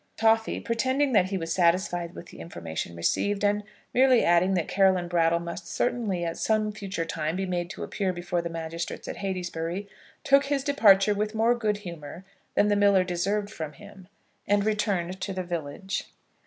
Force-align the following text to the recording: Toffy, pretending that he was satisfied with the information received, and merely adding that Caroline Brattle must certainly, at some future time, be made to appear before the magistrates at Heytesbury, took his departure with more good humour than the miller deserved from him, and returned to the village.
Toffy, 0.17 0.59
pretending 0.59 1.11
that 1.13 1.27
he 1.29 1.37
was 1.37 1.53
satisfied 1.53 2.15
with 2.15 2.29
the 2.29 2.39
information 2.39 2.95
received, 2.95 3.43
and 3.45 3.63
merely 3.93 4.25
adding 4.25 4.55
that 4.55 4.67
Caroline 4.67 5.07
Brattle 5.07 5.37
must 5.37 5.67
certainly, 5.67 6.25
at 6.25 6.37
some 6.37 6.71
future 6.71 7.05
time, 7.05 7.35
be 7.35 7.45
made 7.45 7.69
to 7.69 7.83
appear 7.83 8.11
before 8.11 8.41
the 8.41 8.49
magistrates 8.49 9.07
at 9.07 9.17
Heytesbury, 9.17 9.87
took 10.23 10.45
his 10.45 10.63
departure 10.63 11.13
with 11.13 11.35
more 11.35 11.53
good 11.53 11.77
humour 11.85 12.25
than 12.55 12.67
the 12.67 12.75
miller 12.75 13.03
deserved 13.03 13.51
from 13.51 13.73
him, 13.73 14.07
and 14.47 14.65
returned 14.65 15.21
to 15.21 15.33
the 15.33 15.43
village. 15.43 16.05